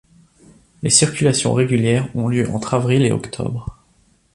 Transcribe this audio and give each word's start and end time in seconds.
Les 0.81 0.89
circulations 0.89 1.53
régulières 1.53 2.09
ont 2.15 2.27
lieu 2.27 2.49
entre 2.49 2.73
avril 2.73 3.05
et 3.05 3.11
octobre. 3.11 3.77